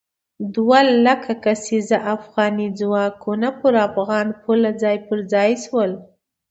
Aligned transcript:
دوه 0.55 0.79
لک 1.05 1.23
کسیز 1.43 1.89
افغاني 2.15 2.67
ځواکونه 2.79 3.49
پر 3.59 3.73
افغاني 3.87 4.33
پوله 4.41 4.71
ځای 4.81 4.97
پر 5.07 5.17
ځای 5.31 5.51
شول. 5.63 5.91